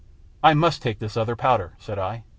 "I 0.49 0.55
must 0.55 0.81
take 0.81 0.97
this 0.97 1.15
other 1.15 1.35
powder," 1.35 1.73
said 1.77 1.99
I. 1.99 2.23